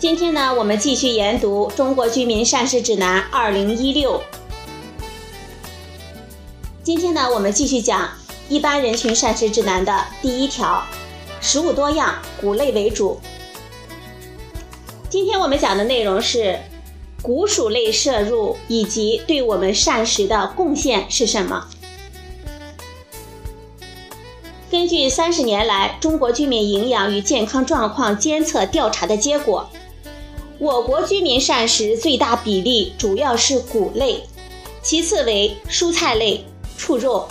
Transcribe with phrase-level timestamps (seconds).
[0.00, 4.14] 今天呢，我们继续研读《中国居民膳食指南（二零一六）》。
[6.82, 8.08] 今天呢，我们继续讲
[8.48, 10.82] 一般人群膳食指南的第一条：
[11.42, 13.20] 食物多样，谷类为主。
[15.10, 16.58] 今天我们讲的内容是
[17.20, 21.66] 谷薯类摄入以及对我们膳食的贡献是什么。
[24.70, 29.68] 根据三十年来中国居民营养与健康状况监测调查的结果，
[30.60, 34.24] 我国居民膳食最大比例主要是谷类，
[34.82, 36.44] 其次为蔬菜类、
[36.76, 37.26] 畜肉，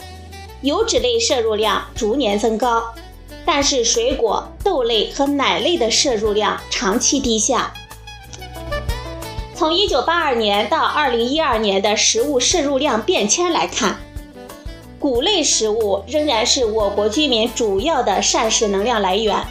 [0.64, 2.84] 油脂类摄入量逐年增高，
[3.46, 7.72] 但是水果、豆类和奶类的摄入量长期低下。
[9.54, 14.00] 从一九八二年到二零一二年的食物摄入量变迁来看。
[14.98, 19.46] 谷类食物仍然是我国居民主要的膳食能量来源，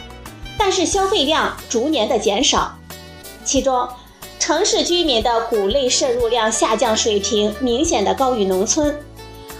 [0.57, 2.75] 但是消费量逐年的减少。
[3.49, 3.89] 其中，
[4.37, 8.95] 城市居民的谷类摄入量下降水平明显的高于农村，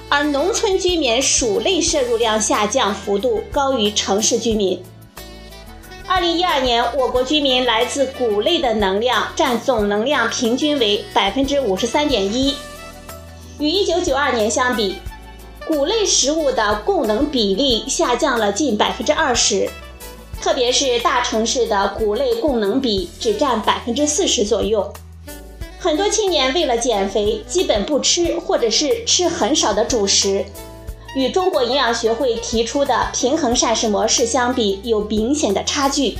[0.08, 4.80] 而农村居民薯类摄入量下降幅度高于城市居民。
[6.06, 12.54] 二零一二年，我国居民来自谷类的能量占总能量平均为百分之五十三点一，
[13.58, 14.98] 与一九九二年相比。
[15.68, 19.68] 谷类食物的供能比例下降了近百分之二十，
[20.42, 24.92] 特别是大城市的谷类供能比只占百分之四十左右。
[25.78, 30.44] 很多青年为了减肥，基本不吃或者是吃很少的主食，
[31.16, 36.18] 与中国营养学会提出的平衡膳食模式相比，有明显的差距。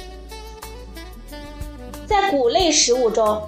[2.06, 3.42] 在谷类食物中，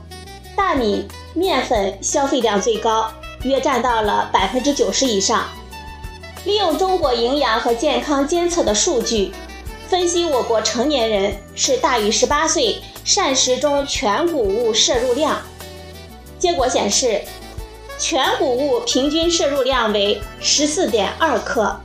[0.55, 3.11] 大米、面粉消费量最高，
[3.43, 5.45] 约占到了百分之九十以上。
[6.43, 9.31] 利用中国营养和健康监测的数据，
[9.91, 15.37] 分析我国成年人是大于十八岁膳食中全谷物摄入量。
[16.39, 17.21] 结果显示，
[17.99, 21.75] 全谷物平均摄入量为十四点二克，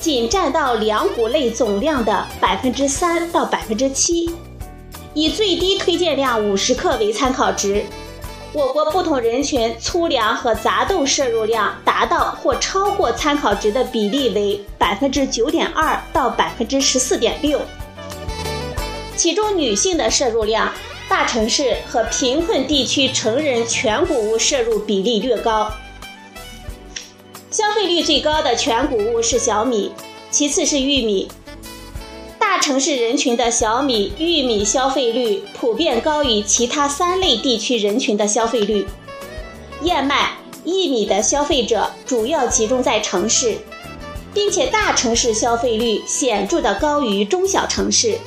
[0.00, 4.34] 仅占到粮谷类总量的百分之三到百分之七。
[5.14, 7.86] 以最低推荐量五十克为参考值。
[8.54, 17.60] 我国不同人群粗粮和杂豆摄入量达到或超过参考值的比例为百分之九点二到百分之十四点六，
[19.16, 20.72] 其中女性的摄入量，
[21.10, 25.70] 大城市和贫困地区成人全谷物摄入比例略高。
[27.50, 29.92] 消费率最高的全谷物是小米，
[30.30, 31.30] 其次是玉米。
[32.68, 38.86] 城市人群的小米、玉米消费率普遍高于其他三类地区人群的消费率。
[39.84, 40.32] 燕麦、
[40.66, 43.56] 薏米的消费者主要集中在城市，
[44.34, 48.18] 并且大城市消费率显著的高于中小城市。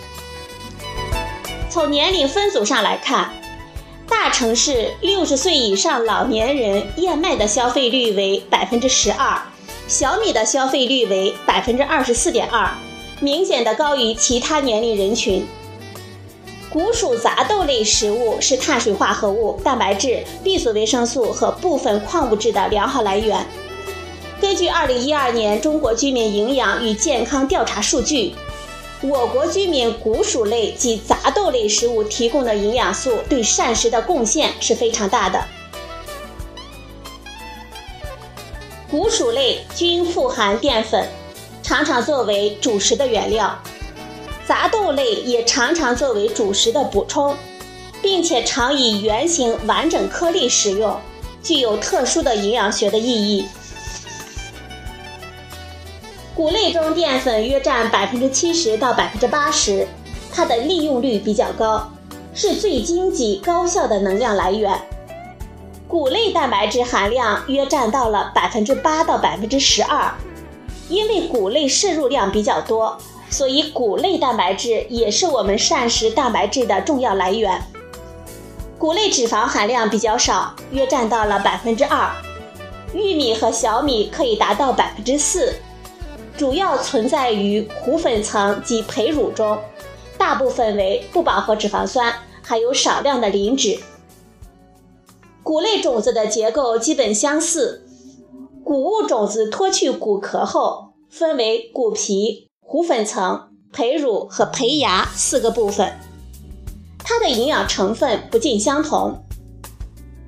[1.69, 3.31] 从年龄分组上来看，
[4.09, 9.39] 大城市六十岁以上老年人燕麦的消费率为百分之十二，
[9.87, 12.67] 小米的消费率为百分之二十四点二。
[13.21, 15.45] 明显的高于其他年龄人群。
[16.71, 23.45] 谷薯杂豆类食物是碳水化合物、蛋白质、B 族维生素和部分矿物质的良好来源。
[24.39, 28.33] 根据2012年中国居民营养与健康调查数据，
[29.01, 35.43] 我国居民谷薯类及杂豆类食物提供的营养素对膳食的贡献是非常大的。
[38.89, 41.07] 谷薯类均富含淀粉。
[41.63, 43.57] 常常作为主食的原料，
[44.45, 47.35] 杂豆类也常常作为主食的补充，
[48.01, 50.99] 并且常以圆形完整颗粒食用，
[51.41, 53.45] 具有特殊的营养学的意义。
[56.33, 59.87] 谷类中淀粉约占百分之七十到百分之八十，
[60.33, 61.87] 它的利用率比较高，
[62.33, 64.73] 是最经济高效的能量来源。
[65.87, 70.11] 谷类蛋白质含量约占到了百分之八到百分之十二。
[70.91, 72.97] 因为谷类摄入量比较多，
[73.29, 77.63] 所以谷类蛋白质也是我们膳食蛋白质的重要来源。
[78.77, 82.11] 谷类脂肪含量比较少，约占到了百分之二。
[82.93, 85.55] 玉米和小米可以达到百分之四，
[86.37, 89.57] 主要存在于糊粉层及胚乳中，
[90.17, 93.79] 大部分为不饱和脂肪酸，还有少量的磷脂。
[95.41, 97.87] 谷类种子的结构基本相似。
[98.71, 105.99] 谷物种子脱去谷壳后，分为谷皮、糊粉层、胚乳和胚芽四个部分。
[106.99, 109.25] 它的营养成分不尽相同。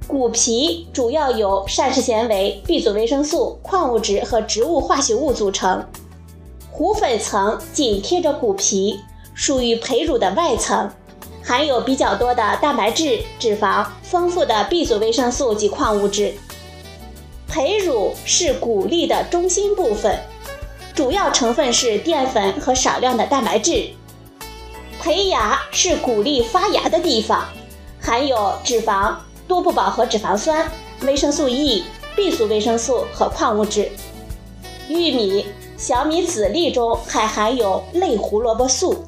[0.10, 5.82] 谷皮主要由膳食纤维、B 族维生素、矿物质和植物化学物组成。
[6.70, 9.00] 糊粉层紧贴着谷皮，
[9.34, 10.92] 属于胚乳的外层，
[11.42, 16.34] 含有比较多的蛋白质、脂肪，丰富的 B 族维生素及矿物质。
[17.54, 20.20] 胚乳是谷粒的中心部分，
[20.96, 23.92] 主要成分是淀粉和少量的蛋白质。
[25.00, 27.46] 胚芽是谷粒发芽的地方，
[28.02, 29.14] 含有脂肪、
[29.48, 30.68] 多不饱和脂肪酸、
[31.04, 31.86] 维生素 E、
[32.16, 33.92] B 族维生素和矿物质。
[34.88, 35.46] 玉米、
[35.78, 39.06] 小米籽粒中还含有类胡萝卜素。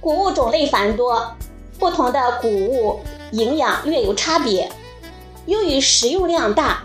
[0.00, 1.36] 谷物种类繁多，
[1.78, 3.00] 不同的谷物
[3.32, 4.72] 营养略有差别。
[5.46, 6.84] 由于食用量大，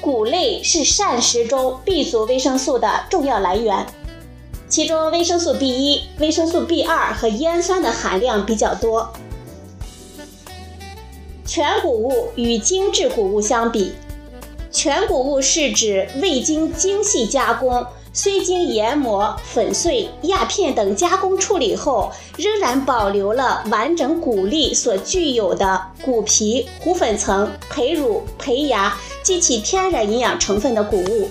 [0.00, 3.86] 谷类是膳食中 B 族维生素的重要来源。
[4.70, 9.12] 其中维生素 B1、维生素 B2 和烟酸的含量比较多。
[11.44, 13.92] 全谷物与精制谷物相比，
[14.70, 31.28] 全谷物是指未经精细加工，虽经研磨、粉碎、压片等加工处理后，仍然保留了完整谷粒所具有的谷皮、糊粉层、胚乳、胚芽及其天然营养成分的谷物。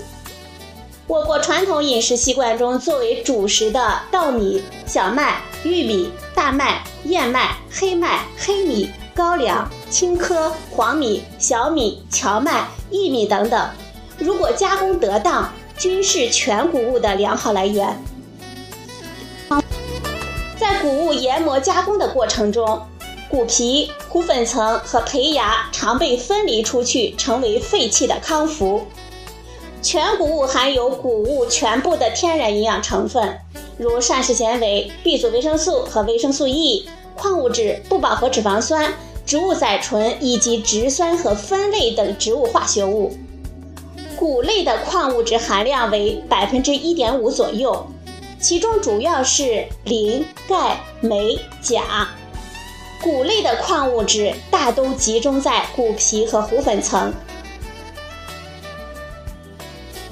[1.06, 13.70] 我国传统饮食习惯中，作为主食的稻米、小麦、玉米、大麦、燕麦、黑麦、黑米、高粱、青稞、黄米、小米、荞麦、薏米等等，
[14.18, 17.98] 如果加工得当，均是全谷物的良好来源。
[20.60, 22.82] 在谷物研磨加工的过程中，
[23.30, 28.82] 谷皮、糊粉层和胚芽常被分离出去，成为废弃的康福。
[29.82, 33.40] 全谷物含有谷物全部的天然营养成分，
[33.78, 38.94] 如膳食纤维、B 族维生素和维生素 E、矿物质、不饱和脂肪酸、
[39.26, 43.14] 植物甾醇以及植酸和酚类等植物化学物。
[44.20, 47.88] 谷类的矿物质含量为百分之一点五左右，
[48.38, 52.10] 其中主要是磷、钙、镁、钾。
[53.02, 57.14] 谷类的矿物质大都集中在谷皮和糊粉层。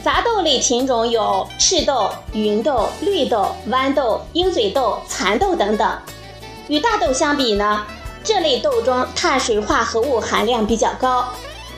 [0.02, 6.00] 杂豆类品种有赤豆、芸豆、绿豆、豌豆、鹰嘴豆、蚕豆等等。
[6.70, 7.86] 与大豆相比呢，
[8.24, 11.28] 这类豆中碳水化合物含量比较高，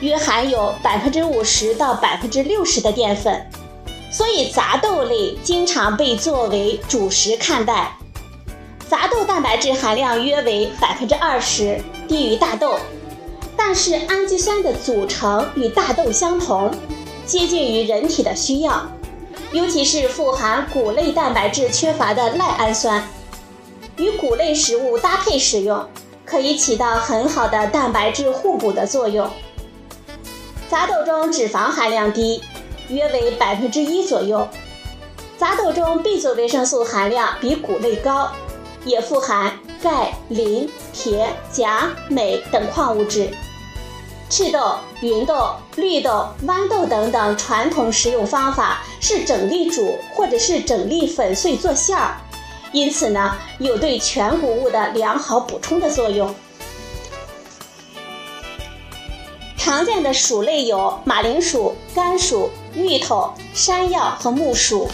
[0.00, 3.46] 约含有百分之五十到百分之六十的淀粉，
[4.10, 7.96] 所以杂豆类经常被作为主食看待。
[8.88, 12.76] 杂豆蛋白质含量约为百分之二十，低于大豆，
[13.56, 16.70] 但是氨基酸的组成与大豆相同。
[17.26, 18.84] 接近于人体的需要，
[19.52, 23.06] 尤其是富含谷类蛋白质缺乏的赖氨酸，
[23.96, 25.86] 与谷类食物搭配使用，
[26.24, 29.30] 可以起到很好的蛋白质互补的作用。
[30.70, 32.40] 杂豆中脂肪含量低，
[32.90, 34.46] 约为百分之一左右。
[35.36, 38.30] 杂豆中 B 族维生素含量比谷类高，
[38.84, 43.28] 也富含钙、磷、铁、钾、镁等矿物质。
[44.28, 52.14] 赤豆、芸豆、绿豆、豌豆等等传统食用方法是整粒煮或者是整粒粉碎做馅儿，
[52.70, 56.32] 因此呢，有对全谷物的良好补充的作用。
[59.70, 64.90] 常见的薯类有马铃薯、甘薯、芋头、山药和木薯。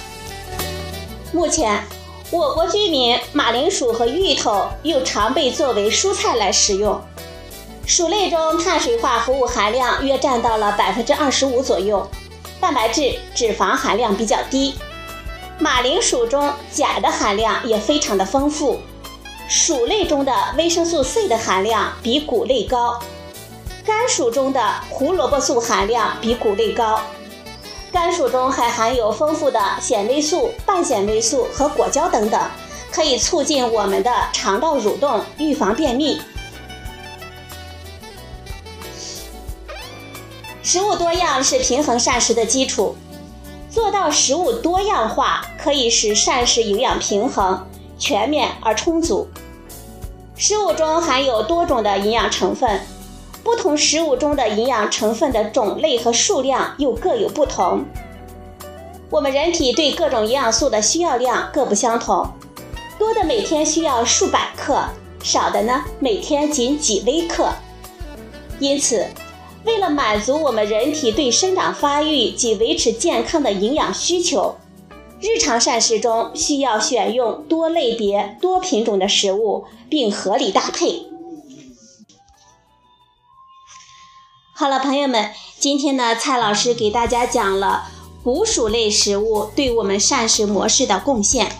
[1.33, 1.83] 目前，
[2.31, 7.01] 我国居民马铃薯和芋头又常被作为蔬菜来食用。
[7.87, 12.07] 薯类中碳水化合物含量约占到了百分之二十五左右，
[12.61, 14.75] 蛋白质、脂肪含量比较低。
[15.59, 18.79] 马铃薯中钾的含量也非常的丰富。
[19.49, 23.01] 薯类中的维生素 C 的含量比谷类高。
[23.87, 27.01] 甘薯中的胡萝卜素含量比谷类高。
[27.93, 32.51] 甘薯中还含有丰富的纤维素、半纤维素和果胶等等，
[32.91, 36.21] 可以促进我们的肠道蠕动，预防便秘。
[40.65, 42.97] 食物多样是平衡膳食的基础，
[43.71, 47.65] 做到食物多样化，可以使膳食营养平衡、
[47.97, 49.29] 全面而充足。
[50.35, 52.81] 食物中含有多种的营养成分，
[53.47, 57.85] 不同食物中的营养成分的种类和数量又各有不同。
[59.09, 62.29] 我们人体对各种营养素的需要量各不相同，
[62.99, 64.83] 多的每天需要数百克，
[65.23, 67.53] 少的呢每天仅几微克。
[68.59, 69.07] 因此，
[69.65, 74.57] 为了满足我们人体对生长发育及维持健康的营养需求，
[75.21, 81.07] 日常膳食中需要选用多类别、多品种的食物，并合理搭配。
[84.59, 87.89] 好了，朋友们，今天呢，蔡老师给大家讲了
[88.25, 91.55] 谷薯类食物对我们膳食模式的贡献。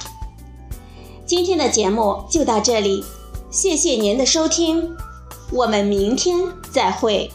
[1.27, 3.05] 今天的节目就到这里，
[3.51, 4.97] 谢谢您的收听，
[5.53, 6.39] 我们明天
[6.73, 7.31] 再会。